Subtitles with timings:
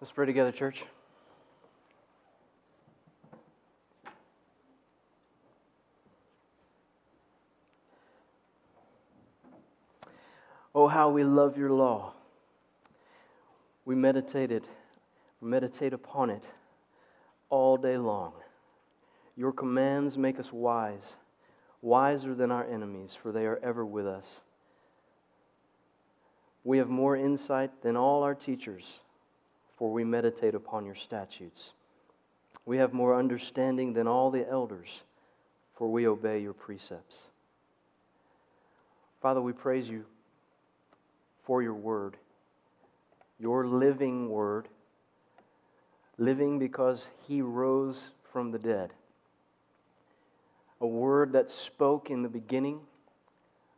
[0.00, 0.82] Let's pray together, church.
[10.74, 12.14] Oh, how we love your law.
[13.84, 14.66] We meditated,
[15.42, 16.44] meditate upon it
[17.50, 18.32] all day long.
[19.36, 21.16] Your commands make us wise,
[21.82, 24.40] wiser than our enemies, for they are ever with us.
[26.64, 29.00] We have more insight than all our teachers,
[29.80, 31.70] for we meditate upon your statutes.
[32.66, 34.90] We have more understanding than all the elders,
[35.74, 37.16] for we obey your precepts.
[39.22, 40.04] Father, we praise you
[41.44, 42.18] for your word,
[43.38, 44.68] your living word,
[46.18, 48.92] living because he rose from the dead.
[50.82, 52.80] A word that spoke in the beginning,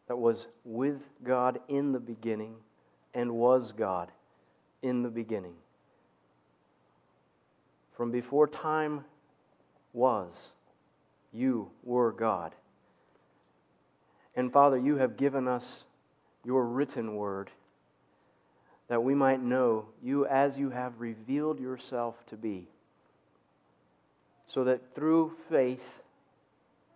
[0.08, 2.56] that was with God in the beginning,
[3.14, 4.10] and was God
[4.82, 5.54] in the beginning.
[8.02, 9.04] From before time
[9.92, 10.32] was,
[11.32, 12.52] you were God.
[14.34, 15.84] And Father, you have given us
[16.44, 17.52] your written word
[18.88, 22.66] that we might know you as you have revealed yourself to be,
[24.48, 26.02] so that through faith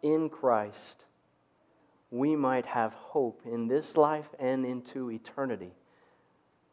[0.03, 1.05] in Christ,
[2.11, 5.71] we might have hope in this life and into eternity,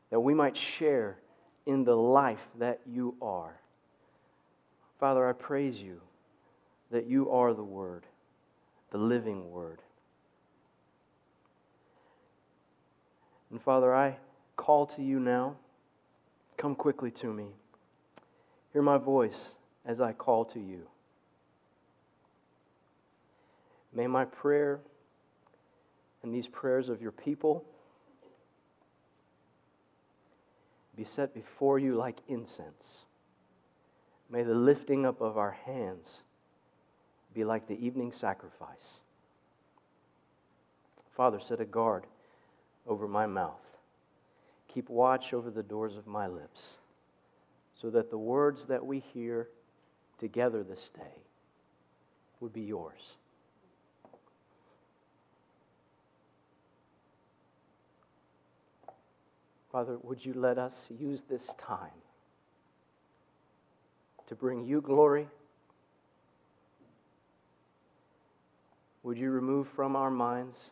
[0.09, 1.20] that we might share
[1.67, 3.59] in the life that you are.
[5.03, 5.99] Father, I praise you
[6.89, 8.05] that you are the Word,
[8.91, 9.81] the living Word.
[13.51, 14.15] And Father, I
[14.55, 15.57] call to you now.
[16.55, 17.47] Come quickly to me.
[18.71, 19.47] Hear my voice
[19.85, 20.87] as I call to you.
[23.93, 24.79] May my prayer
[26.23, 27.65] and these prayers of your people
[30.95, 33.03] be set before you like incense.
[34.33, 36.08] May the lifting up of our hands
[37.36, 38.98] be like the evening sacrifice.
[41.16, 42.08] Father, set a guard
[42.88, 43.61] over my mouth.
[44.73, 46.77] Keep watch over the doors of my lips,
[47.80, 49.49] so that the words that we hear
[50.17, 51.22] together this day
[52.39, 53.17] would be yours.
[59.72, 62.02] Father, would you let us use this time
[64.28, 65.28] to bring you glory?
[69.04, 70.72] Would you remove from our minds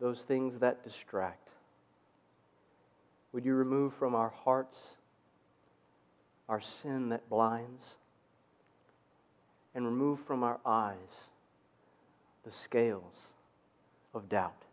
[0.00, 1.48] those things that distract?
[3.32, 4.96] Would you remove from our hearts
[6.48, 7.94] our sin that blinds?
[9.74, 11.22] And remove from our eyes
[12.44, 13.28] the scales
[14.12, 14.64] of doubt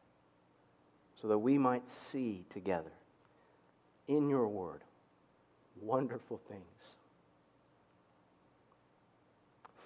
[1.22, 2.92] so that we might see together
[4.10, 4.82] in your word
[5.82, 6.96] wonderful things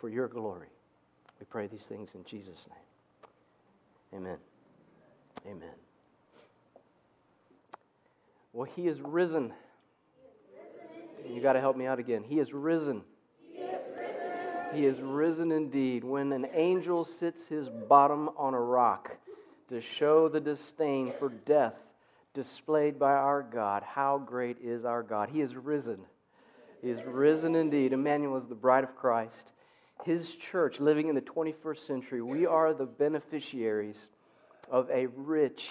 [0.03, 0.67] for your glory.
[1.39, 4.19] We pray these things in Jesus' name.
[4.21, 4.37] Amen.
[5.45, 5.75] Amen.
[8.51, 9.53] Well, he is risen.
[11.25, 12.21] You got to help me out again.
[12.21, 13.03] He is risen.
[13.49, 14.75] He is risen.
[14.75, 16.03] He is risen indeed.
[16.03, 19.15] When an angel sits his bottom on a rock
[19.69, 21.75] to show the disdain for death
[22.33, 25.29] displayed by our God, how great is our God?
[25.29, 25.99] He is risen.
[26.81, 27.93] He is risen indeed.
[27.93, 29.53] Emmanuel is the bride of Christ.
[30.05, 33.97] His church, living in the 21st century, we are the beneficiaries
[34.69, 35.69] of a rich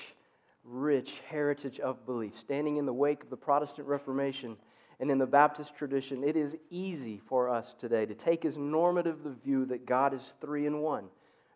[0.64, 2.38] rich heritage of belief.
[2.38, 4.56] Standing in the wake of the Protestant Reformation
[5.00, 9.24] and in the Baptist tradition, it is easy for us today to take as normative
[9.24, 11.06] the view that God is three in one,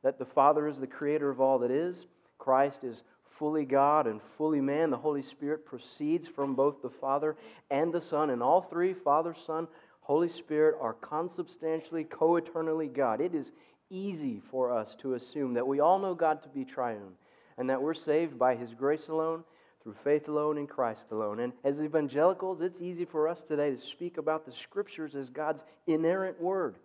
[0.03, 2.07] that the Father is the creator of all that is,
[2.39, 3.03] Christ is
[3.39, 4.91] fully God and fully man.
[4.91, 7.37] The Holy Spirit proceeds from both the Father
[7.71, 9.69] and the Son, and all three, Father, Son,
[10.07, 13.21] Holy Spirit, are consubstantially, co eternally God.
[13.21, 13.51] It is
[13.91, 17.15] easy for us to assume that we all know God to be triune
[17.59, 19.43] and that we're saved by His grace alone,
[19.83, 21.41] through faith alone, in Christ alone.
[21.41, 25.65] And as evangelicals, it's easy for us today to speak about the Scriptures as God's
[25.89, 26.77] inerrant word.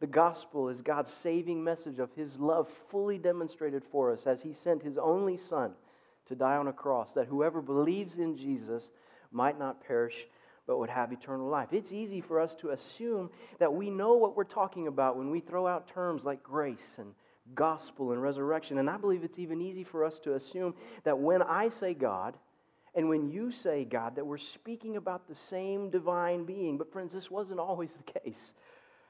[0.00, 4.54] The gospel is God's saving message of His love fully demonstrated for us as He
[4.54, 5.72] sent His only Son
[6.28, 8.92] to die on a cross, that whoever believes in Jesus
[9.30, 10.26] might not perish
[10.66, 11.68] but would have eternal life.
[11.72, 15.40] It's easy for us to assume that we know what we're talking about when we
[15.40, 17.14] throw out terms like grace and
[17.54, 18.78] gospel and resurrection.
[18.78, 20.74] And I believe it's even easy for us to assume
[21.04, 22.36] that when I say God
[22.94, 26.78] and when you say God, that we're speaking about the same divine being.
[26.78, 28.52] But, friends, this wasn't always the case.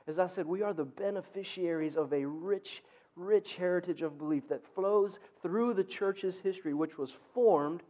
[0.06, 2.82] As I said, we are the beneficiaries of a rich,
[3.16, 7.82] rich heritage of belief that flows through the church's history, which was formed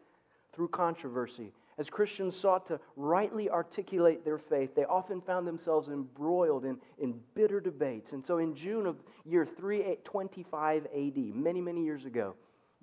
[0.55, 6.65] through controversy As Christians sought to rightly articulate their faith, they often found themselves embroiled
[6.65, 8.13] in, in bitter debates.
[8.13, 12.35] And so in June of year 325 AD, many, many years ago,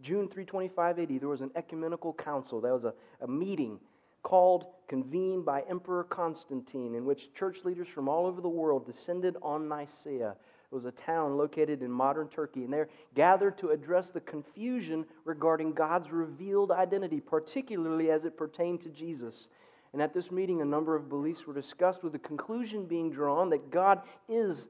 [0.01, 2.61] June 325 AD, there was an ecumenical council.
[2.61, 3.79] That was a, a meeting
[4.23, 9.37] called, convened by Emperor Constantine, in which church leaders from all over the world descended
[9.41, 10.35] on Nicaea
[10.71, 15.03] it was a town located in modern Turkey, and they're gathered to address the confusion
[15.25, 19.47] regarding God's revealed identity, particularly as it pertained to Jesus.
[19.93, 23.49] And at this meeting, a number of beliefs were discussed, with the conclusion being drawn
[23.49, 24.67] that God is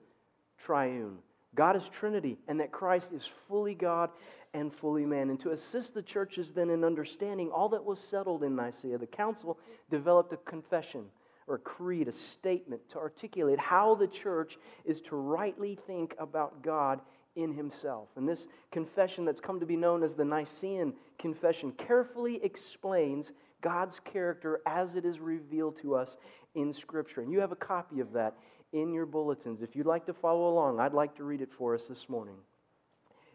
[0.57, 1.17] triune,
[1.53, 4.09] God is Trinity, and that Christ is fully God
[4.53, 5.29] and fully man.
[5.29, 9.05] And to assist the churches then in understanding all that was settled in Nicaea, the
[9.05, 9.59] council
[9.89, 11.05] developed a confession
[11.49, 16.61] or a creed, a statement to articulate how the church is to rightly think about
[16.61, 17.01] God
[17.35, 18.07] in himself.
[18.15, 23.99] And this confession that's come to be known as the Nicene Confession carefully explains God's
[23.99, 26.17] character as it is revealed to us
[26.55, 27.21] in Scripture.
[27.21, 28.35] And you have a copy of that
[28.71, 29.61] in your bulletins.
[29.61, 32.35] If you'd like to follow along, I'd like to read it for us this morning.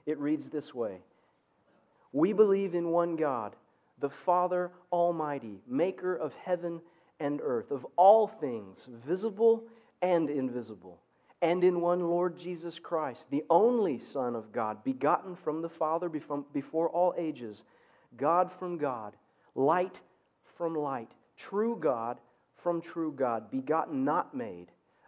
[0.06, 0.98] It reads this way
[2.12, 3.56] We believe in one God,
[4.00, 6.80] the Father Almighty, maker of heaven
[7.24, 9.64] and earth, of all things, visible
[10.02, 11.00] and invisible,
[11.40, 16.10] and in one Lord Jesus Christ, the only Son of God, begotten from the Father
[16.10, 17.62] before all ages,
[18.18, 19.16] God from God,
[19.54, 19.98] light
[20.58, 22.18] from light, true God
[22.62, 24.66] from true God, begotten, not made,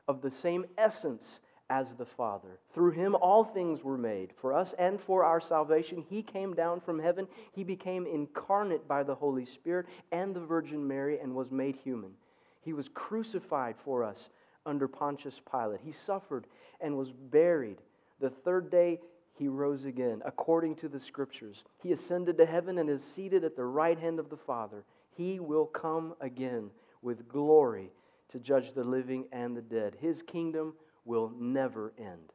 [0.08, 1.40] of the same essence
[1.70, 2.58] as the Father.
[2.72, 4.32] Through him all things were made.
[4.40, 7.26] For us and for our salvation, he came down from heaven.
[7.52, 12.12] He became incarnate by the Holy Spirit and the Virgin Mary and was made human.
[12.62, 14.28] He was crucified for us
[14.64, 15.80] under Pontius Pilate.
[15.84, 16.46] He suffered
[16.80, 17.78] and was buried.
[18.20, 19.00] The third day,
[19.38, 21.62] he rose again, according to the Scriptures.
[21.82, 24.84] He ascended to heaven and is seated at the right hand of the Father.
[25.16, 26.70] He will come again
[27.02, 27.90] with glory
[28.32, 29.96] to judge the living and the dead.
[30.00, 30.74] His kingdom
[31.06, 32.32] will never end.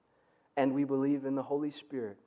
[0.58, 2.18] And we believe in the Holy Spirit,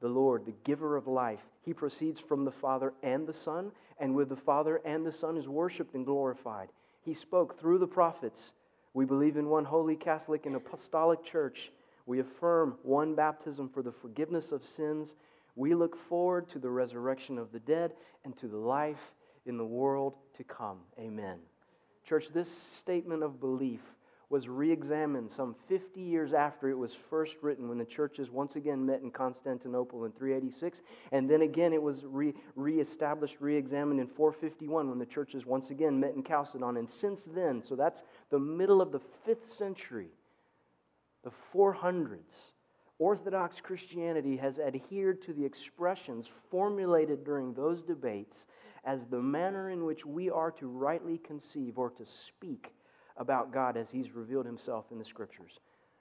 [0.00, 1.40] the Lord, the giver of life.
[1.62, 5.36] He proceeds from the Father and the Son, and with the Father and the Son
[5.36, 6.68] is worshiped and glorified.
[7.02, 8.52] He spoke through the prophets.
[8.94, 11.72] We believe in one holy Catholic and apostolic church.
[12.06, 15.14] We affirm one baptism for the forgiveness of sins.
[15.56, 17.92] We look forward to the resurrection of the dead
[18.24, 19.12] and to the life
[19.46, 20.78] in the world to come.
[20.98, 21.38] Amen.
[22.08, 23.80] Church, this statement of belief
[24.30, 28.56] was re examined some 50 years after it was first written when the churches once
[28.56, 30.82] again met in Constantinople in 386.
[31.12, 32.34] And then again, it was re
[32.80, 36.76] established, re examined in 451 when the churches once again met in Chalcedon.
[36.76, 40.08] And since then, so that's the middle of the fifth century,
[41.24, 42.52] the 400s,
[42.98, 48.46] Orthodox Christianity has adhered to the expressions formulated during those debates
[48.84, 52.72] as the manner in which we are to rightly conceive or to speak
[53.18, 55.60] about God as He's revealed Himself in the Scriptures.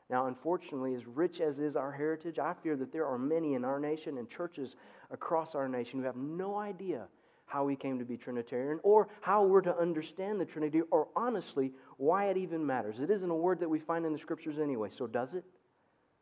[0.09, 3.65] Now, unfortunately, as rich as is our heritage, I fear that there are many in
[3.65, 4.75] our nation and churches
[5.11, 7.07] across our nation who have no idea
[7.45, 11.71] how we came to be Trinitarian or how we're to understand the Trinity or honestly
[11.97, 12.99] why it even matters.
[12.99, 15.43] It isn't a word that we find in the Scriptures anyway, so does it?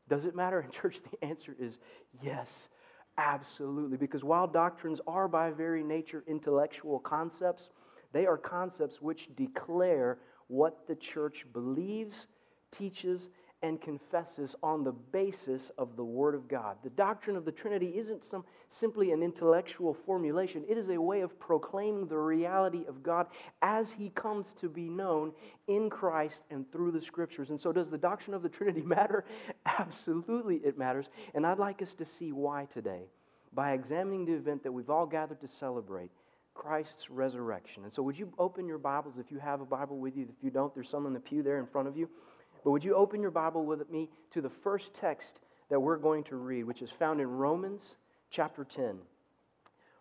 [0.08, 0.62] Does it matter?
[0.62, 1.80] In church, the answer is
[2.22, 2.70] yes,
[3.18, 3.98] absolutely.
[3.98, 7.70] Because while doctrines are by very nature intellectual concepts,
[8.14, 12.28] they are concepts which declare what the church believes,
[12.72, 13.30] teaches,
[13.66, 16.78] and confesses on the basis of the Word of God.
[16.84, 21.22] The doctrine of the Trinity isn't some, simply an intellectual formulation, it is a way
[21.22, 23.28] of proclaiming the reality of God
[23.64, 25.32] as He comes to be known
[25.68, 27.50] in Christ and through the Scriptures.
[27.50, 29.26] And so, does the doctrine of the Trinity matter?
[29.66, 31.08] Absolutely, it matters.
[31.34, 33.06] And I'd like us to see why today
[33.54, 36.12] by examining the event that we've all gathered to celebrate
[36.56, 37.84] Christ's resurrection.
[37.84, 40.24] And so, would you open your Bibles if you have a Bible with you?
[40.24, 42.10] If you don't, there's some in the pew there in front of you.
[42.64, 46.24] But would you open your Bible with me to the first text that we're going
[46.26, 47.98] to read, which is found in Romans
[48.32, 48.98] chapter 10.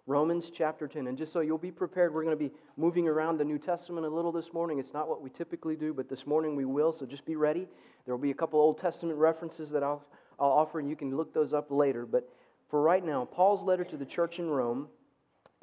[0.07, 1.07] Romans chapter 10.
[1.07, 4.07] And just so you'll be prepared, we're going to be moving around the New Testament
[4.07, 4.79] a little this morning.
[4.79, 7.67] It's not what we typically do, but this morning we will, so just be ready.
[8.05, 10.03] There will be a couple Old Testament references that I'll,
[10.39, 12.05] I'll offer, and you can look those up later.
[12.05, 12.29] But
[12.69, 14.89] for right now, Paul's letter to the church in Rome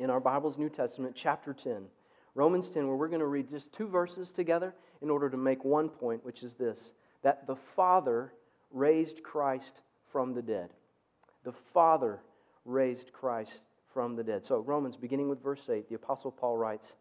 [0.02, 1.84] in our Bible's New Testament, chapter 10.
[2.34, 5.64] Romans 10, where we're going to read just two verses together in order to make
[5.64, 6.94] one point, which is this
[7.24, 8.34] that the Father
[8.72, 9.82] raised Christ
[10.12, 10.70] from the dead.
[11.44, 12.20] The Father
[12.66, 13.62] raised Christ
[13.94, 14.44] from the dead.
[14.44, 16.96] So, Romans, beginning with verse 8, the Apostle Paul writes,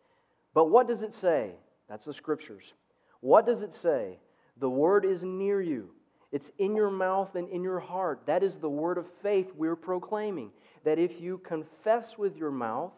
[0.52, 1.52] But what does it say?
[1.88, 2.75] That's the scriptures.
[3.21, 4.19] What does it say?
[4.59, 5.88] The word is near you.
[6.33, 8.21] It's in your mouth and in your heart.
[8.26, 10.50] That is the word of faith we're proclaiming
[10.85, 12.93] that if you confess with your mouth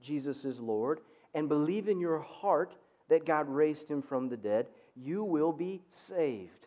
[0.00, 1.00] Jesus is Lord
[1.34, 2.74] and believe in your heart
[3.08, 6.66] that God raised him from the dead, you will be saved.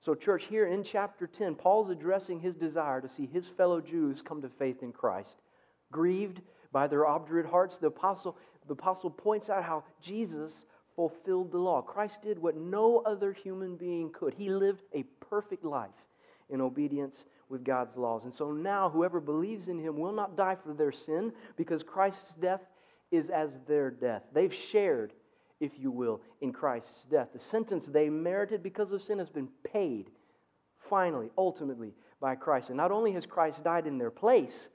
[0.00, 4.22] So, church, here in chapter 10, Paul's addressing his desire to see his fellow Jews
[4.22, 5.36] come to faith in Christ.
[5.90, 6.40] Grieved
[6.72, 8.36] by their obdurate hearts, the apostle,
[8.66, 11.82] the apostle points out how Jesus fulfilled the law.
[11.82, 14.34] Christ did what no other human being could.
[14.34, 15.90] He lived a perfect life
[16.50, 18.24] in obedience with God's laws.
[18.24, 22.34] And so now, whoever believes in him will not die for their sin because Christ's
[22.34, 22.60] death
[23.10, 24.22] is as their death.
[24.32, 25.12] They've shared,
[25.60, 27.28] if you will, in Christ's death.
[27.32, 30.10] The sentence they merited because of sin has been paid,
[30.90, 32.68] finally, ultimately, by Christ.
[32.68, 34.68] And not only has Christ died in their place,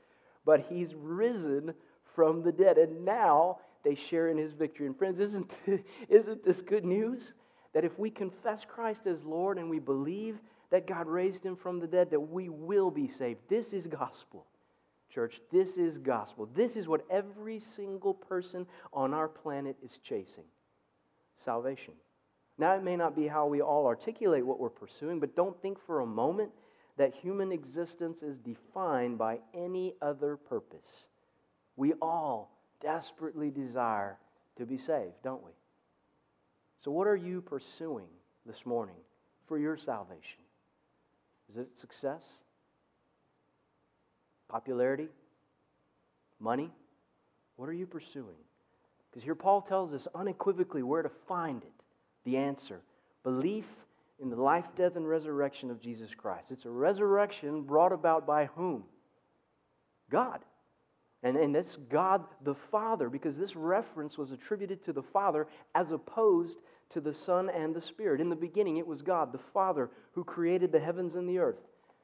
[0.46, 1.74] but he's risen
[2.16, 2.78] from the dead.
[2.78, 4.88] And now they share in his victory.
[4.88, 5.52] And friends, isn't,
[6.10, 7.34] isn't this good news?
[7.74, 10.38] That if we confess Christ as Lord and we believe
[10.74, 13.42] that God raised him from the dead, that we will be saved.
[13.48, 14.48] This is gospel.
[15.14, 16.50] Church, this is gospel.
[16.56, 20.46] This is what every single person on our planet is chasing
[21.36, 21.94] salvation.
[22.58, 25.78] Now, it may not be how we all articulate what we're pursuing, but don't think
[25.86, 26.50] for a moment
[26.98, 31.06] that human existence is defined by any other purpose.
[31.76, 32.50] We all
[32.82, 34.18] desperately desire
[34.58, 35.52] to be saved, don't we?
[36.84, 38.10] So, what are you pursuing
[38.48, 38.98] this morning
[39.48, 40.40] for your salvation?
[41.54, 42.24] Is it success?
[44.50, 45.08] Popularity?
[46.40, 46.72] Money?
[47.58, 48.36] What are you pursuing?
[49.10, 51.72] Because here Paul tells us unequivocally where to find it
[52.26, 52.82] the answer
[53.24, 53.66] belief
[54.20, 56.52] in the life, death, and resurrection of Jesus Christ.
[56.52, 58.84] It's a resurrection brought about by whom?
[60.10, 60.40] God.
[61.24, 65.92] And, and that's God the Father, because this reference was attributed to the Father as
[65.92, 66.58] opposed
[66.94, 68.22] to the Son and the Spirit.
[68.22, 71.60] In the beginning, it was God, the Father, who created the heavens and the earth.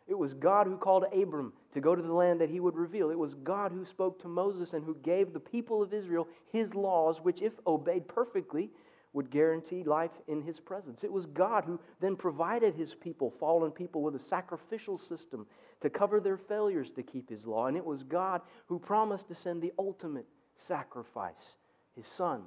[0.08, 3.12] It was God who called Abram to go to the land that he would reveal.
[3.12, 6.74] It was God who spoke to Moses and who gave the people of Israel his
[6.74, 8.72] laws, which, if obeyed perfectly,
[9.14, 11.04] would guarantee life in his presence.
[11.04, 15.46] It was God who then provided his people, fallen people, with a sacrificial system
[15.82, 17.68] to cover their failures to keep his law.
[17.68, 21.56] And it was God who promised to send the ultimate sacrifice,
[21.96, 22.44] his son,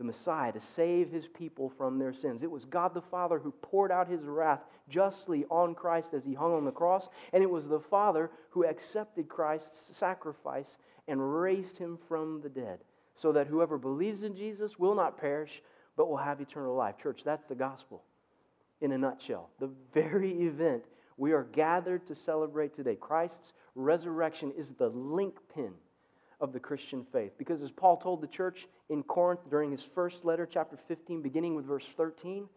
[0.00, 2.42] the Messiah, to save his people from their sins.
[2.42, 6.32] It was God the Father who poured out his wrath justly on Christ as he
[6.32, 7.10] hung on the cross.
[7.34, 12.78] And it was the Father who accepted Christ's sacrifice and raised him from the dead,
[13.14, 15.62] so that whoever believes in Jesus will not perish,
[15.98, 16.94] but will have eternal life.
[16.96, 18.02] Church, that's the gospel
[18.80, 19.50] in a nutshell.
[19.60, 20.84] The very event
[21.18, 22.96] we are gathered to celebrate today.
[22.96, 25.74] Christ's resurrection is the linchpin
[26.40, 27.32] of the Christian faith.
[27.38, 31.54] Because as Paul told the church in Corinth during his first letter, chapter 15, beginning
[31.54, 32.48] with verse 13,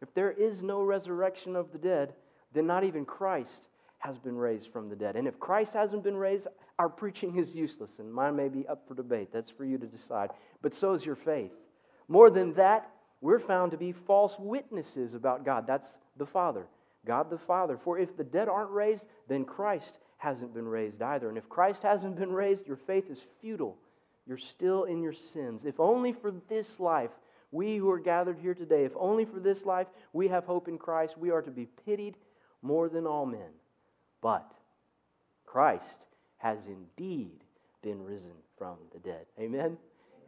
[0.00, 2.14] if there is no resurrection of the dead,
[2.52, 5.16] then not even Christ has been raised from the dead.
[5.16, 6.46] And if Christ hasn't been raised,
[6.78, 9.30] our preaching is useless, and mine may be up for debate.
[9.32, 10.30] That's for you to decide.
[10.60, 11.52] But so is your faith.
[12.08, 15.66] More than that, we're found to be false witnesses about God.
[15.66, 16.66] That's the Father.
[17.06, 17.78] God the Father.
[17.82, 21.28] For if the dead aren't raised, then Christ hasn't been raised either.
[21.28, 23.76] And if Christ hasn't been raised, your faith is futile.
[24.26, 25.66] You're still in your sins.
[25.66, 27.10] If only for this life,
[27.52, 30.78] we who are gathered here today, if only for this life we have hope in
[30.78, 32.16] Christ, we are to be pitied
[32.62, 33.52] more than all men.
[34.22, 34.50] But
[35.44, 35.98] Christ
[36.38, 37.44] has indeed
[37.82, 39.26] been risen from the dead.
[39.38, 39.76] Amen?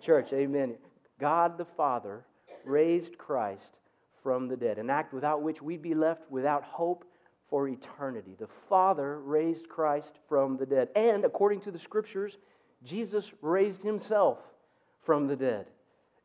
[0.03, 0.75] Church, amen.
[1.19, 2.23] God the Father
[2.65, 3.73] raised Christ
[4.23, 7.05] from the dead, an act without which we'd be left without hope
[7.49, 8.35] for eternity.
[8.39, 10.89] The Father raised Christ from the dead.
[10.97, 12.39] And according to the scriptures,
[12.85, 14.39] Jesus raised himself
[15.05, 15.67] from the dead.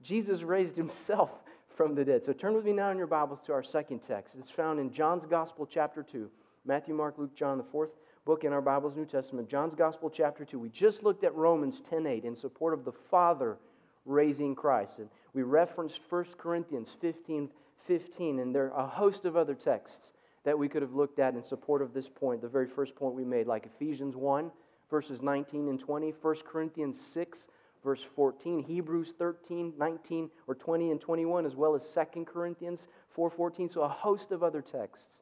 [0.01, 1.29] Jesus raised himself
[1.75, 2.23] from the dead.
[2.25, 4.35] So turn with me now in your Bibles to our second text.
[4.37, 6.29] It's found in John's Gospel, chapter 2.
[6.65, 7.91] Matthew, Mark, Luke, John, the fourth
[8.25, 9.49] book in our Bible's New Testament.
[9.49, 10.59] John's Gospel, chapter 2.
[10.59, 13.57] We just looked at Romans 10 8 in support of the Father
[14.05, 14.93] raising Christ.
[14.97, 17.49] And we referenced 1 Corinthians 15
[17.87, 20.13] 15, and there are a host of other texts
[20.43, 23.13] that we could have looked at in support of this point, the very first point
[23.13, 24.51] we made, like Ephesians 1,
[24.89, 27.37] verses 19 and 20, 1 Corinthians 6,
[27.83, 33.71] verse 14, Hebrews 13, 19, or 20 and 21, as well as 2 Corinthians 4.14.
[33.71, 35.21] So a host of other texts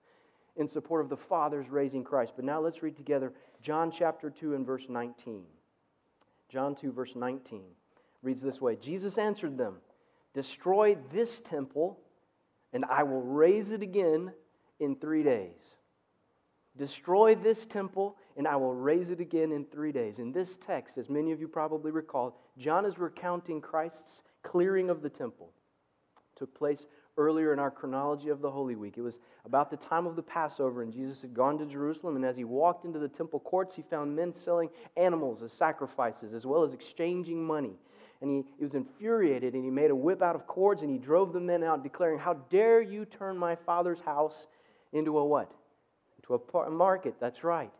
[0.55, 2.33] in support of the Father's raising Christ.
[2.35, 5.43] But now let's read together John chapter 2 and verse 19.
[6.49, 7.61] John 2, verse 19
[8.21, 9.75] reads this way Jesus answered them,
[10.33, 11.99] Destroy this temple
[12.73, 14.31] and I will raise it again
[14.79, 15.55] in three days.
[16.77, 20.19] Destroy this temple, and I will raise it again in three days.
[20.19, 25.01] In this text, as many of you probably recall, John is recounting Christ's clearing of
[25.01, 25.51] the temple.
[26.33, 28.97] It took place earlier in our chronology of the Holy Week.
[28.97, 32.15] It was about the time of the Passover, and Jesus had gone to Jerusalem.
[32.15, 36.33] And as he walked into the temple courts, he found men selling animals as sacrifices,
[36.33, 37.73] as well as exchanging money.
[38.21, 40.97] and he, he was infuriated, and he made a whip out of cords, and he
[40.97, 44.47] drove the men out, declaring, How dare you turn my father's house
[44.93, 45.51] into a what?
[46.17, 47.15] Into a, market.
[47.19, 47.71] That's right.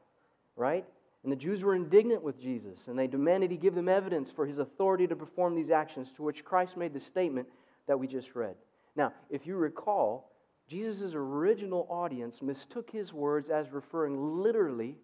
[0.55, 0.85] Right?
[1.23, 4.45] And the Jews were indignant with Jesus, and they demanded he give them evidence for
[4.45, 7.47] his authority to perform these actions, to which Christ made the statement
[7.87, 8.55] that we just read.
[8.95, 10.31] Now, if you recall,
[10.69, 14.95] Jesus' original audience mistook his words as referring literally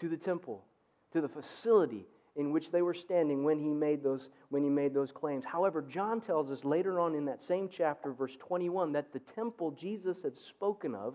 [0.00, 0.64] to the temple,
[1.12, 4.94] to the facility in which they were standing when he made those, when he made
[4.94, 5.44] those claims.
[5.44, 9.70] However, John tells us later on in that same chapter, verse 21, that the temple
[9.72, 11.14] Jesus had spoken of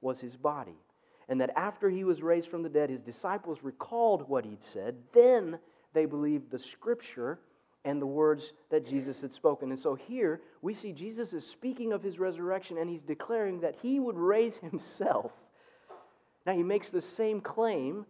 [0.00, 0.78] was his body.
[1.28, 4.96] And that after he was raised from the dead, his disciples recalled what he'd said.
[5.14, 5.58] Then
[5.94, 7.38] they believed the scripture
[7.84, 9.70] and the words that Jesus had spoken.
[9.70, 13.76] And so here we see Jesus is speaking of his resurrection and he's declaring that
[13.80, 15.32] he would raise himself.
[16.46, 18.06] Now he makes the same claim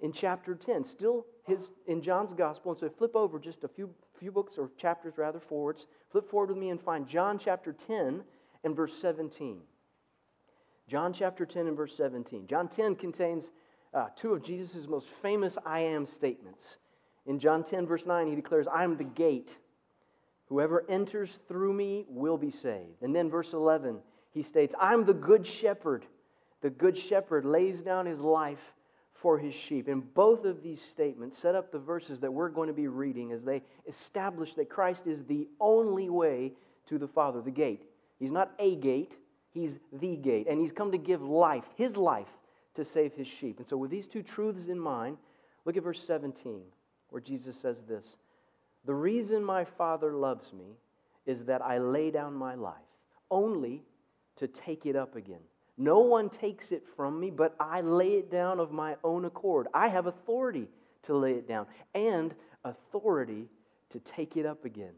[0.00, 2.72] in chapter 10, still his in John's gospel.
[2.72, 5.86] And so flip over just a few few books or chapters rather forwards.
[6.10, 8.22] Flip forward with me and find John chapter 10
[8.64, 9.60] and verse 17.
[10.88, 12.46] John chapter 10 and verse 17.
[12.46, 13.50] John 10 contains
[13.92, 16.76] uh, two of Jesus' most famous I am statements.
[17.26, 19.56] In John 10, verse 9, he declares, I am the gate.
[20.48, 23.02] Whoever enters through me will be saved.
[23.02, 23.98] And then, verse 11,
[24.30, 26.06] he states, I'm the good shepherd.
[26.60, 28.72] The good shepherd lays down his life
[29.14, 29.88] for his sheep.
[29.88, 33.32] And both of these statements set up the verses that we're going to be reading
[33.32, 36.52] as they establish that Christ is the only way
[36.88, 37.82] to the Father, the gate.
[38.20, 39.16] He's not a gate,
[39.56, 40.46] he's the gate.
[40.48, 42.28] And he's come to give life, his life,
[42.74, 43.58] to save his sheep.
[43.58, 45.16] And so, with these two truths in mind,
[45.64, 46.60] look at verse 17
[47.08, 48.16] where Jesus says this
[48.84, 50.76] The reason my Father loves me
[51.24, 52.74] is that I lay down my life,
[53.30, 53.82] only
[54.36, 55.40] to take it up again.
[55.78, 59.68] No one takes it from me, but I lay it down of my own accord.
[59.74, 60.68] I have authority
[61.04, 62.34] to lay it down and
[62.64, 63.48] authority
[63.90, 64.92] to take it up again.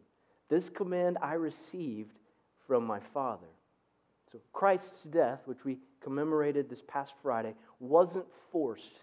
[0.49, 2.19] This command I received
[2.67, 3.49] from my Father.
[4.33, 9.03] So Christ's death, which we commemorated this past Friday, wasn't forced.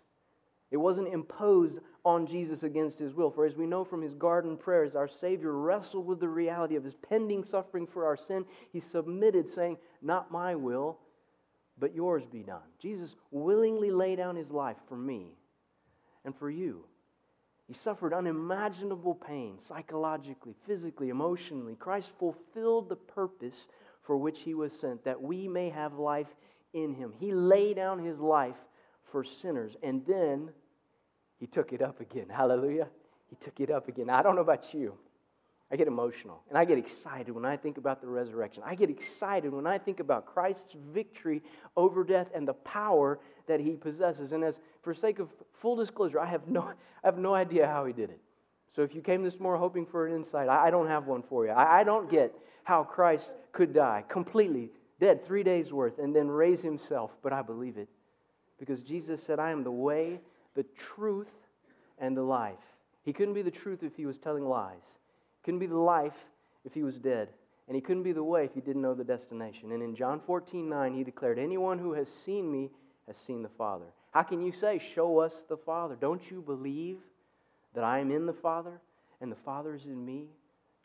[0.72, 3.32] It wasn't imposed on Jesus against his will.
[3.32, 6.84] For as we know from his garden prayers, our Savior wrestled with the reality of
[6.84, 8.46] his pending suffering for our sin.
[8.72, 10.98] He submitted, saying, Not my will,
[11.78, 12.62] but yours be done.
[12.80, 15.38] Jesus willingly laid down his life for me
[16.24, 16.84] and for you.
[17.68, 21.76] He suffered unimaginable pain, psychologically, physically, emotionally.
[21.76, 23.68] Christ fulfilled the purpose
[24.06, 26.28] for which he was sent, that we may have life
[26.74, 27.14] in him.
[27.20, 28.56] He laid down his life
[29.12, 30.50] for sinners, and then
[31.40, 32.28] he took it up again.
[32.30, 32.88] Hallelujah.
[33.30, 34.10] He took it up again.
[34.10, 34.98] I don't know about you.
[35.72, 38.62] I get emotional and I get excited when I think about the resurrection.
[38.66, 41.42] I get excited when I think about Christ's victory
[41.76, 44.32] over death and the power that he possesses.
[44.32, 47.86] And as for sake of full disclosure, I have no, I have no idea how
[47.86, 48.20] he did it.
[48.76, 51.46] So if you came this morning hoping for an insight, I, don't have one for
[51.46, 51.52] you.
[51.52, 52.36] I, I don't get
[52.66, 57.42] how Christ could die completely, dead three days worth, and then raise himself, but I
[57.42, 57.88] believe it.
[58.60, 60.20] Because Jesus said, I am the way,
[60.56, 61.32] the truth,
[62.00, 62.56] and the life.
[63.04, 64.84] He couldn't be the truth if he was telling lies.
[64.84, 66.18] He couldn't be the life
[66.66, 67.30] if he was dead.
[67.68, 69.72] And he couldn't be the way if he didn't know the destination.
[69.72, 72.70] And in John 14, 9, he declared, Anyone who has seen me
[73.08, 73.86] has seen the Father.
[74.12, 75.96] How can you say, Show us the Father?
[76.00, 76.98] Don't you believe
[77.76, 78.82] that I am in the Father
[79.22, 80.28] and the Father is in me?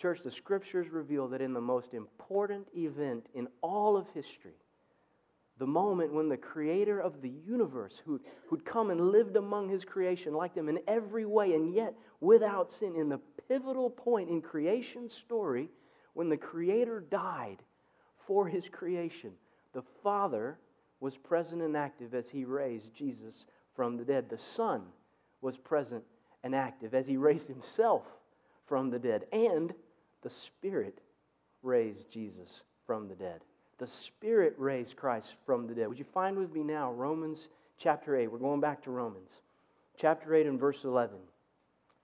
[0.00, 4.54] Church, the scriptures reveal that in the most important event in all of history,
[5.58, 9.84] the moment when the creator of the universe, who'd, who'd come and lived among his
[9.84, 14.40] creation like them in every way, and yet without sin, in the pivotal point in
[14.40, 15.68] creation's story,
[16.14, 17.58] when the creator died
[18.26, 19.32] for his creation,
[19.74, 20.58] the Father
[21.00, 24.30] was present and active as he raised Jesus from the dead.
[24.30, 24.82] The Son
[25.42, 26.04] was present
[26.42, 28.02] and active as he raised himself
[28.66, 29.26] from the dead.
[29.32, 29.74] And
[30.22, 31.00] the Spirit
[31.62, 33.40] raised Jesus from the dead.
[33.78, 35.88] The Spirit raised Christ from the dead.
[35.88, 37.48] Would you find with me now Romans
[37.78, 38.30] chapter 8?
[38.30, 39.30] We're going back to Romans.
[39.98, 41.16] Chapter 8 and verse 11.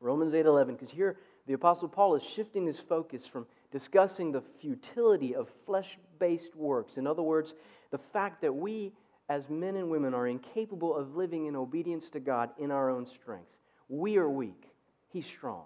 [0.01, 0.75] Romans 8 11.
[0.75, 5.99] Because here the Apostle Paul is shifting his focus from discussing the futility of flesh
[6.19, 6.97] based works.
[6.97, 7.55] In other words,
[7.91, 8.93] the fact that we
[9.29, 13.07] as men and women are incapable of living in obedience to God in our own
[13.07, 13.51] strength.
[13.89, 14.69] We are weak,
[15.09, 15.65] He's strong.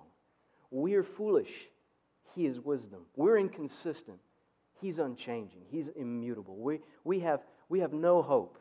[0.71, 1.51] We are foolish,
[2.35, 3.01] He is wisdom.
[3.17, 4.19] We're inconsistent,
[4.81, 6.57] He's unchanging, He's immutable.
[6.57, 8.59] We, we, have, we have no hope.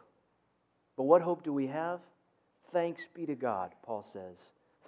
[0.98, 2.00] But what hope do we have?
[2.74, 4.38] Thanks be to God, Paul says,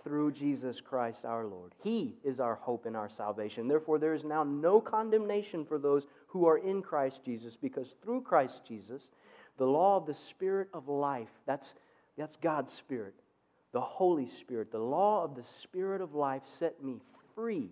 [0.04, 1.74] through Jesus Christ our Lord.
[1.84, 3.68] He is our hope and our salvation.
[3.68, 8.22] Therefore, there is now no condemnation for those who are in Christ Jesus, because through
[8.22, 9.08] Christ Jesus,
[9.58, 11.74] the law of the Spirit of life, that's,
[12.18, 13.14] that's God's Spirit,
[13.72, 17.00] the Holy Spirit, the law of the Spirit of life set me
[17.36, 17.70] free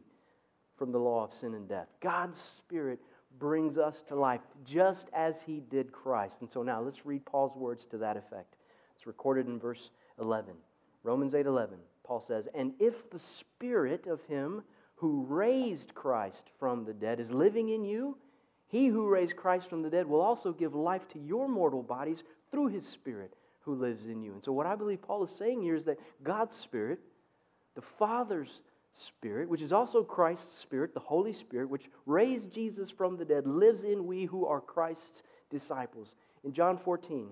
[0.78, 1.88] from the law of sin and death.
[2.00, 3.00] God's Spirit
[3.38, 6.38] brings us to life just as he did Christ.
[6.40, 8.56] And so now let's read Paul's words to that effect.
[8.96, 10.54] It's recorded in verse 11.
[11.04, 11.80] Romans 8:11.
[12.04, 14.64] Paul says, "And if the spirit of him
[14.96, 18.18] who raised Christ from the dead is living in you,
[18.68, 22.24] he who raised Christ from the dead will also give life to your mortal bodies
[22.52, 23.36] through his spirit
[23.70, 26.00] who lives in you." And so what I believe Paul is saying here is that
[26.24, 27.00] God's spirit,
[27.76, 33.18] the Father's Spirit, which is also Christ's Spirit, the Holy Spirit, which raised Jesus from
[33.18, 36.16] the dead, lives in we who are Christ's disciples.
[36.44, 37.32] In John 14,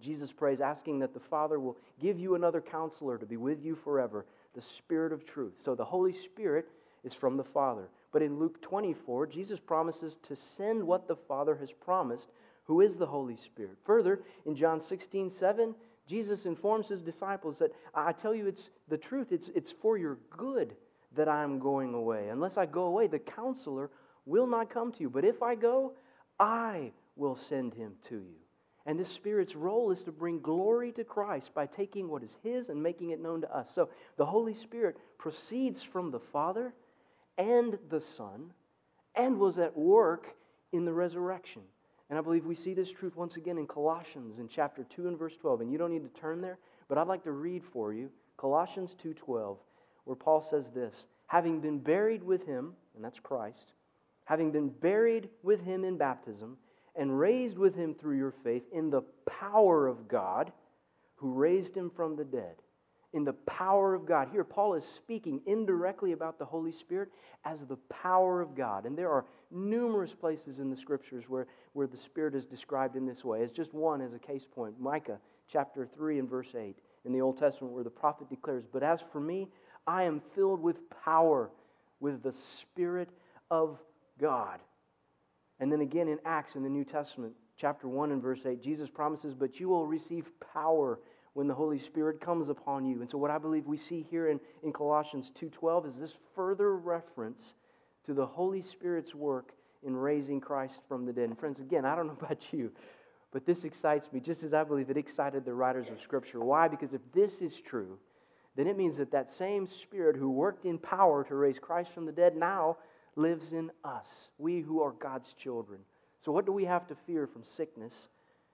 [0.00, 3.74] Jesus prays, asking that the Father will give you another counselor to be with you
[3.74, 5.60] forever, the Spirit of truth.
[5.62, 6.66] So the Holy Spirit
[7.04, 7.88] is from the Father.
[8.10, 12.28] But in Luke 24, Jesus promises to send what the Father has promised,
[12.70, 13.76] who is the Holy Spirit.
[13.82, 15.74] Further, in John 16, 7,
[16.06, 20.18] Jesus informs his disciples that I tell you it's the truth, it's, it's for your
[20.36, 20.76] good
[21.16, 22.28] that I'm going away.
[22.28, 23.90] Unless I go away, the counselor
[24.24, 25.10] will not come to you.
[25.10, 25.94] But if I go,
[26.38, 28.38] I will send him to you.
[28.86, 32.68] And this Spirit's role is to bring glory to Christ by taking what is His
[32.68, 33.68] and making it known to us.
[33.74, 36.72] So the Holy Spirit proceeds from the Father
[37.36, 38.52] and the Son
[39.16, 40.36] and was at work
[40.72, 41.62] in the resurrection.
[42.10, 45.16] And I believe we see this truth once again in Colossians in chapter 2 and
[45.16, 45.60] verse 12.
[45.60, 48.96] And you don't need to turn there, but I'd like to read for you Colossians
[49.02, 49.58] 2:12,
[50.04, 53.74] where Paul says this, having been buried with him, and that's Christ,
[54.24, 56.58] having been buried with him in baptism
[56.96, 60.52] and raised with him through your faith in the power of God
[61.16, 62.56] who raised him from the dead
[63.12, 64.28] in the power of God.
[64.30, 67.10] Here, Paul is speaking indirectly about the Holy Spirit
[67.44, 68.86] as the power of God.
[68.86, 73.06] And there are numerous places in the scriptures where, where the Spirit is described in
[73.06, 73.42] this way.
[73.42, 75.18] As just one as a case point Micah
[75.50, 79.02] chapter 3 and verse 8 in the Old Testament, where the prophet declares, But as
[79.12, 79.48] for me,
[79.86, 81.50] I am filled with power,
[81.98, 83.08] with the Spirit
[83.50, 83.78] of
[84.20, 84.60] God.
[85.58, 88.88] And then again in Acts in the New Testament, chapter 1 and verse 8, Jesus
[88.88, 91.00] promises, But you will receive power
[91.34, 93.00] when the Holy Spirit comes upon you.
[93.00, 96.76] And so what I believe we see here in, in Colossians 2.12 is this further
[96.76, 97.54] reference
[98.06, 101.28] to the Holy Spirit's work in raising Christ from the dead.
[101.28, 102.72] And friends, again, I don't know about you,
[103.32, 106.40] but this excites me just as I believe it excited the writers of Scripture.
[106.40, 106.68] Why?
[106.68, 107.98] Because if this is true,
[108.56, 112.06] then it means that that same Spirit who worked in power to raise Christ from
[112.06, 112.76] the dead now
[113.16, 114.06] lives in us,
[114.38, 115.80] we who are God's children.
[116.24, 118.08] So, what do we have to fear from sickness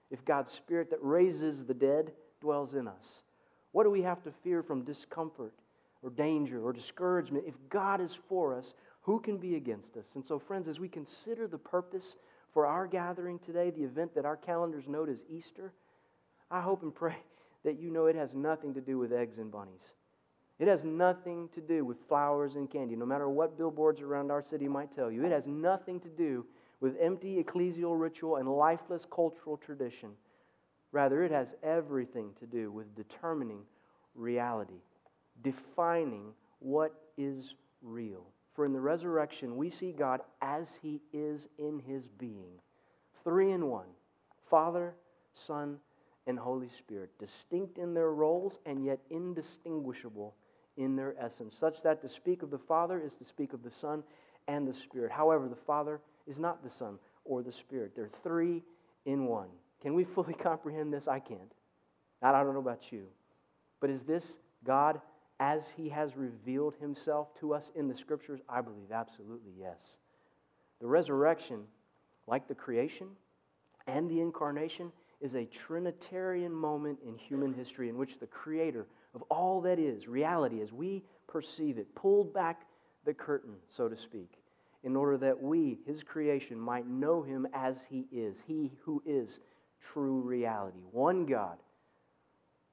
[0.09, 3.21] if God's Spirit that raises the dead dwells in us?
[3.71, 5.53] What do we have to fear from discomfort
[6.01, 7.45] or danger or discouragement?
[7.47, 10.05] If God is for us, who can be against us?
[10.15, 12.15] And so, friends, as we consider the purpose
[12.53, 15.73] for our gathering today, the event that our calendars note as Easter,
[16.49, 17.15] I hope and pray
[17.63, 19.93] that you know it has nothing to do with eggs and bunnies.
[20.59, 24.41] It has nothing to do with flowers and candy, no matter what billboards around our
[24.41, 25.23] city might tell you.
[25.23, 26.45] It has nothing to do
[26.79, 30.09] with empty ecclesial ritual and lifeless cultural tradition.
[30.91, 33.61] Rather, it has everything to do with determining
[34.15, 34.81] reality,
[35.43, 38.25] defining what is real.
[38.55, 42.59] For in the resurrection, we see God as he is in his being
[43.23, 43.87] three in one
[44.49, 44.95] Father,
[45.33, 45.77] Son,
[46.25, 50.33] and Holy Spirit, distinct in their roles and yet indistinguishable
[50.77, 53.71] in their essence, such that to speak of the Father is to speak of the
[53.71, 54.03] Son
[54.47, 55.11] and the Spirit.
[55.11, 58.63] However, the Father is not the Son or the Spirit, they're three
[59.05, 59.49] in one.
[59.81, 61.07] Can we fully comprehend this?
[61.07, 61.51] I can't.
[62.21, 63.03] I don't know about you.
[63.79, 64.99] But is this God
[65.39, 68.41] as he has revealed himself to us in the scriptures?
[68.49, 69.79] I believe absolutely yes.
[70.81, 71.63] The resurrection,
[72.25, 73.07] like the creation
[73.85, 79.23] and the incarnation, is a Trinitarian moment in human history in which the Creator of
[79.29, 82.61] all that is, reality as we perceive it, pulled back
[83.05, 84.31] the curtain, so to speak,
[84.83, 89.39] in order that we, His creation, might know Him as He is, He who is
[89.93, 90.81] true reality.
[90.91, 91.57] One God,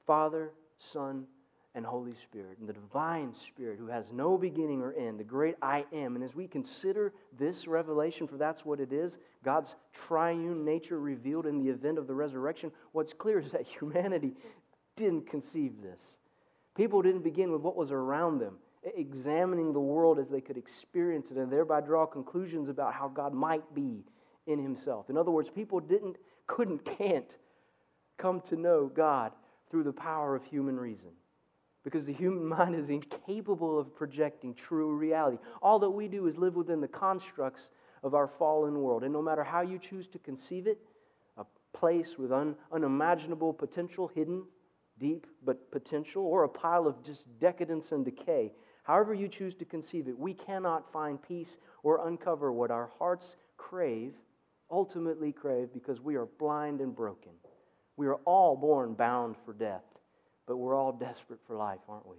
[0.06, 1.26] Father, Son,
[1.74, 5.56] and Holy Spirit, and the divine Spirit who has no beginning or end, the great
[5.60, 6.14] I am.
[6.14, 11.46] And as we consider this revelation, for that's what it is, God's triune nature revealed
[11.46, 14.34] in the event of the resurrection, what's clear is that humanity
[14.94, 16.00] didn't conceive this.
[16.76, 18.54] People didn't begin with what was around them,
[18.96, 23.32] examining the world as they could experience it and thereby draw conclusions about how God
[23.32, 24.04] might be
[24.46, 25.10] in himself.
[25.10, 27.36] In other words, people didn't couldn't can't
[28.18, 29.32] come to know God
[29.70, 31.10] through the power of human reason
[31.82, 35.38] because the human mind is incapable of projecting true reality.
[35.62, 37.70] All that we do is live within the constructs
[38.02, 39.02] of our fallen world.
[39.02, 40.78] And no matter how you choose to conceive it,
[41.38, 44.44] a place with un, unimaginable potential hidden
[44.98, 48.52] deep but potential, or a pile of just decadence and decay.
[48.84, 53.36] However, you choose to conceive it, we cannot find peace or uncover what our hearts
[53.56, 54.14] crave,
[54.70, 57.32] ultimately crave, because we are blind and broken.
[57.96, 59.84] We are all born bound for death,
[60.46, 62.16] but we're all desperate for life, aren't we?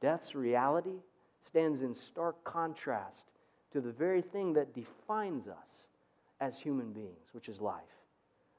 [0.00, 0.96] Death's reality
[1.46, 3.30] stands in stark contrast
[3.72, 5.86] to the very thing that defines us
[6.40, 7.82] as human beings, which is life.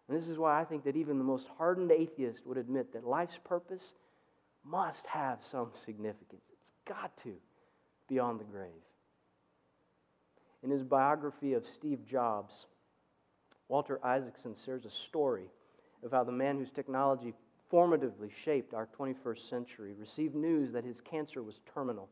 [0.07, 3.05] And this is why I think that even the most hardened atheist would admit that
[3.05, 3.93] life's purpose
[4.65, 6.43] must have some significance.
[6.61, 7.33] It's got to
[8.07, 8.71] beyond the grave.
[10.63, 12.65] In his biography of Steve Jobs,
[13.69, 15.49] Walter Isaacson shares a story
[16.03, 17.33] of how the man whose technology
[17.71, 22.09] formatively shaped our 21st century received news that his cancer was terminal.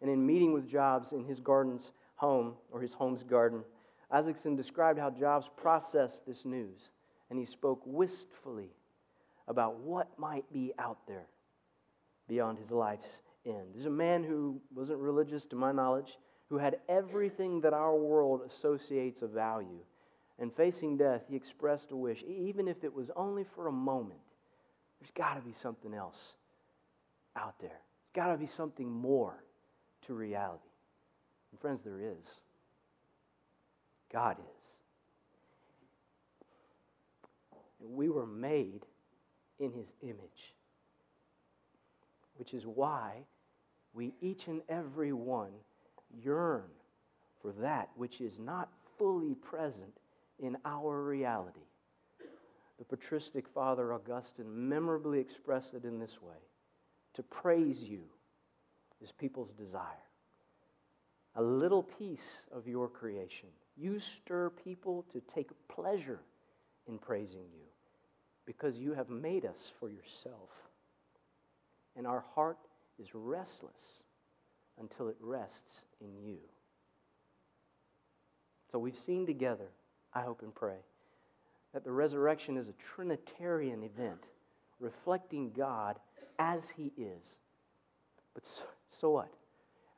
[0.00, 3.62] And in meeting with Jobs in his garden's home, or his home's garden,
[4.10, 6.90] Isaacson described how Jobs processed this news,
[7.28, 8.70] and he spoke wistfully
[9.48, 11.26] about what might be out there
[12.28, 13.66] beyond his life's end.
[13.74, 16.18] There's a man who wasn't religious, to my knowledge,
[16.48, 19.80] who had everything that our world associates of value.
[20.38, 24.20] And facing death, he expressed a wish, even if it was only for a moment.
[25.00, 26.34] There's got to be something else
[27.36, 27.70] out there.
[27.70, 29.42] There's got to be something more
[30.06, 30.68] to reality.
[31.52, 32.26] And friends, there is.
[34.12, 34.64] God is.
[37.80, 38.84] And we were made
[39.58, 40.54] in his image,
[42.36, 43.24] which is why
[43.94, 45.52] we each and every one
[46.22, 46.64] yearn
[47.40, 48.68] for that which is not
[48.98, 49.98] fully present
[50.38, 51.60] in our reality.
[52.78, 56.36] The patristic father Augustine memorably expressed it in this way
[57.14, 58.02] To praise you
[59.02, 60.04] is people's desire.
[61.36, 63.48] A little piece of your creation.
[63.76, 66.20] You stir people to take pleasure
[66.88, 67.66] in praising you
[68.46, 70.50] because you have made us for yourself.
[71.96, 72.58] And our heart
[72.98, 74.02] is restless
[74.78, 76.38] until it rests in you.
[78.70, 79.68] So we've seen together,
[80.16, 80.78] I hope and pray,
[81.74, 84.24] that the resurrection is a Trinitarian event
[84.80, 85.98] reflecting God
[86.38, 87.36] as He is.
[88.32, 89.28] But so, so, what?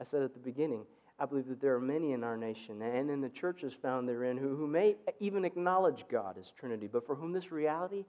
[0.01, 0.83] I said at the beginning,
[1.21, 4.37] I believe that there are many in our nation and in the churches found therein
[4.37, 8.05] who, who may even acknowledge God as Trinity, but for whom this reality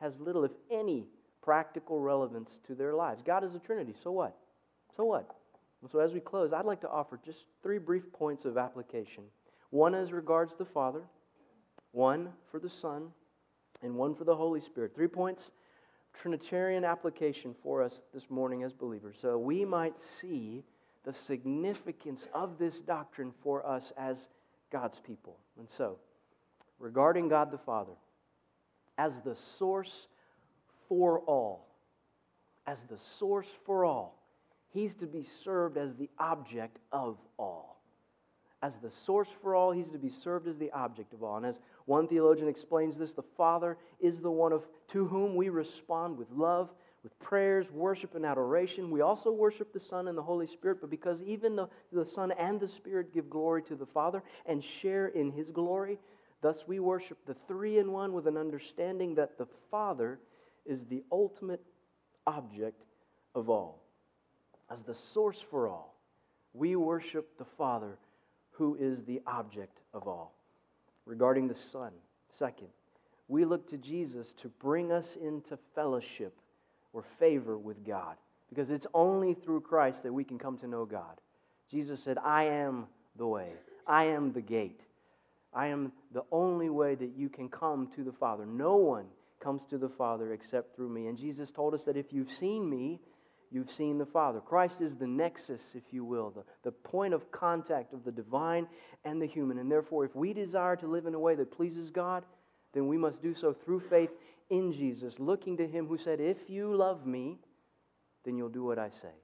[0.00, 1.04] has little, if any,
[1.42, 3.22] practical relevance to their lives.
[3.22, 3.94] God is a Trinity.
[4.02, 4.34] So what?
[4.96, 5.36] So what?
[5.90, 9.24] So as we close, I'd like to offer just three brief points of application.
[9.68, 11.02] One as regards the Father,
[11.92, 13.08] one for the Son,
[13.82, 14.94] and one for the Holy Spirit.
[14.94, 15.50] Three points,
[16.20, 20.64] Trinitarian application for us this morning as believers, so we might see
[21.04, 24.28] the significance of this doctrine for us as
[24.70, 25.36] God's people.
[25.58, 25.98] And so,
[26.78, 27.92] regarding God the Father,
[28.98, 30.08] as the source
[30.88, 31.66] for all,
[32.66, 34.18] as the source for all,
[34.72, 37.71] He's to be served as the object of all.
[38.62, 41.36] As the source for all, he's to be served as the object of all.
[41.36, 45.48] And as one theologian explains this, the Father is the one of, to whom we
[45.48, 46.70] respond with love,
[47.02, 48.90] with prayers, worship, and adoration.
[48.90, 52.30] We also worship the Son and the Holy Spirit, but because even the, the Son
[52.32, 55.98] and the Spirit give glory to the Father and share in his glory,
[56.40, 60.20] thus we worship the three in one with an understanding that the Father
[60.64, 61.62] is the ultimate
[62.26, 62.84] object
[63.34, 63.82] of all
[64.72, 65.94] as the source for all,
[66.54, 67.98] we worship the Father
[68.52, 70.32] who is the object of all.
[71.06, 71.92] Regarding the Son,
[72.38, 72.68] second,
[73.28, 76.34] we look to Jesus to bring us into fellowship
[76.92, 78.16] or favor with God
[78.48, 81.20] because it's only through Christ that we can come to know God.
[81.70, 82.86] Jesus said, I am
[83.16, 83.48] the way,
[83.86, 84.80] I am the gate.
[85.54, 88.46] I am the only way that you can come to the Father.
[88.46, 89.04] No one
[89.40, 91.08] comes to the Father except through me.
[91.08, 93.00] And Jesus told us that if you've seen me,
[93.52, 94.40] you've seen the Father.
[94.40, 98.66] Christ is the nexus, if you will, the, the point of contact of the divine
[99.04, 99.58] and the human.
[99.58, 102.24] And therefore, if we desire to live in a way that pleases God,
[102.72, 104.10] then we must do so through faith
[104.50, 107.38] in Jesus, looking to Him who said, If you love me,
[108.24, 109.14] then you'll do what I say.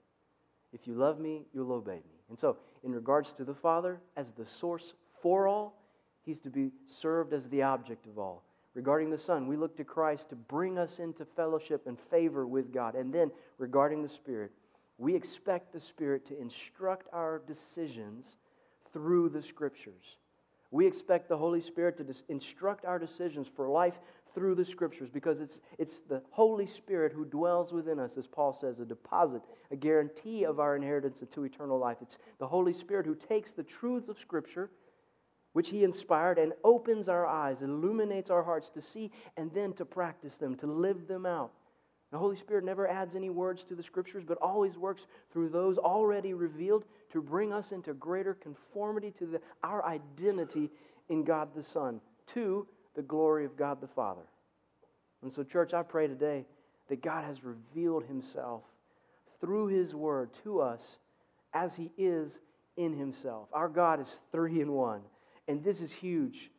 [0.72, 2.20] If you love me, you'll obey me.
[2.28, 5.82] And so, in regards to the Father, as the source for all,
[6.24, 8.44] He's to be served as the object of all.
[8.78, 12.72] Regarding the Son, we look to Christ to bring us into fellowship and favor with
[12.72, 12.94] God.
[12.94, 14.52] And then, regarding the Spirit,
[14.98, 18.36] we expect the Spirit to instruct our decisions
[18.92, 20.18] through the Scriptures.
[20.70, 23.98] We expect the Holy Spirit to dis- instruct our decisions for life
[24.32, 28.56] through the Scriptures because it's, it's the Holy Spirit who dwells within us, as Paul
[28.60, 31.96] says, a deposit, a guarantee of our inheritance into eternal life.
[32.00, 34.70] It's the Holy Spirit who takes the truths of Scripture
[35.52, 39.84] which He inspired and opens our eyes, illuminates our hearts to see, and then to
[39.84, 41.52] practice them, to live them out
[42.10, 45.76] The Holy Spirit never adds any words to the Scriptures, but always works through those
[45.76, 50.70] already revealed to bring us into greater conformity to the, our identity
[51.10, 52.00] in God the Son,
[52.34, 54.22] to the glory of God the Father.
[55.22, 56.46] And so, church, I pray today
[56.88, 58.62] that God has revealed Himself
[59.40, 60.98] through His Word to us
[61.52, 62.38] as He is
[62.76, 63.48] in Himself.
[63.52, 65.02] Our God is three in one.
[65.48, 66.50] And this is huge.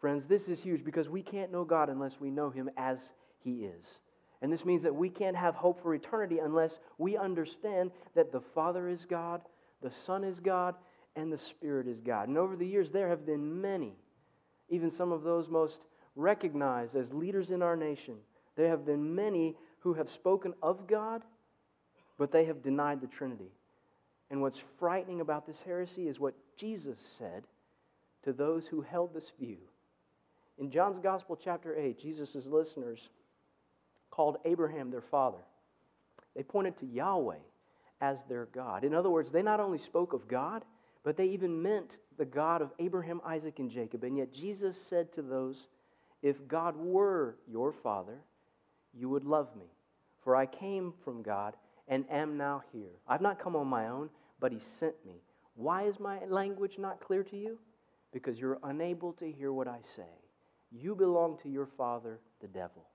[0.00, 3.64] Friends, this is huge because we can't know God unless we know Him as He
[3.64, 4.00] is.
[4.42, 8.40] And this means that we can't have hope for eternity unless we understand that the
[8.40, 9.40] Father is God,
[9.82, 10.74] the Son is God,
[11.16, 12.28] and the Spirit is God.
[12.28, 13.94] And over the years, there have been many,
[14.68, 15.78] even some of those most
[16.14, 18.16] recognized as leaders in our nation,
[18.56, 21.22] there have been many who have spoken of God,
[22.18, 23.52] but they have denied the Trinity.
[24.30, 27.44] And what's frightening about this heresy is what Jesus said
[28.24, 29.58] to those who held this view.
[30.58, 33.00] In John's Gospel, chapter 8, Jesus' listeners
[34.10, 35.38] called Abraham their father.
[36.34, 37.38] They pointed to Yahweh
[38.00, 38.84] as their God.
[38.84, 40.64] In other words, they not only spoke of God,
[41.04, 44.04] but they even meant the God of Abraham, Isaac, and Jacob.
[44.04, 45.68] And yet Jesus said to those,
[46.22, 48.18] If God were your father,
[48.92, 49.66] you would love me.
[50.22, 51.54] For I came from God
[51.86, 52.90] and am now here.
[53.06, 55.22] I've not come on my own, but he sent me.
[55.54, 57.58] Why is my language not clear to you?
[58.12, 60.02] Because you're unable to hear what I say.
[60.70, 62.86] You belong to your father, the devil.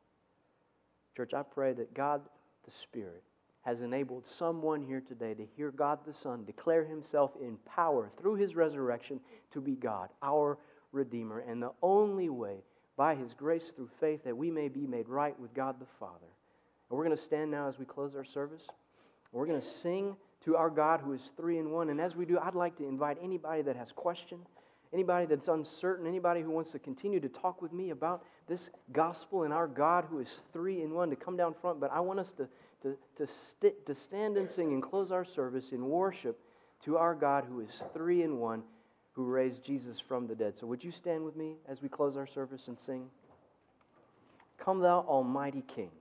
[1.15, 2.21] Church, I pray that God
[2.65, 3.23] the Spirit
[3.62, 8.36] has enabled someone here today to hear God the Son declare himself in power through
[8.36, 9.19] his resurrection
[9.52, 10.58] to be God, our
[10.91, 12.58] Redeemer, and the only way
[12.97, 16.28] by his grace through faith that we may be made right with God the Father.
[16.89, 18.67] And we're going to stand now as we close our service.
[19.32, 21.89] We're going to sing to our God who is three in one.
[21.89, 24.39] And as we do, I'd like to invite anybody that has question,
[24.93, 29.43] anybody that's uncertain, anybody who wants to continue to talk with me about this gospel
[29.43, 31.79] and our God who is three in one to come down front.
[31.79, 32.47] But I want us to,
[32.84, 36.39] to, to, st- to stand and sing and close our service in worship
[36.86, 38.63] to our God who is three in one,
[39.13, 40.53] who raised Jesus from the dead.
[40.60, 43.06] So would you stand with me as we close our service and sing?
[44.58, 45.91] Come, thou almighty King.